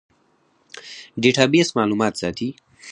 [1.21, 2.49] ډیټابیس معلومات ساتي